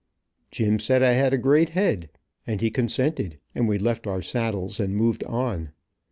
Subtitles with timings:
[0.49, 2.09] Jim said I had a great head,
[2.47, 5.73] and he consented, and we left our saddles and moved on.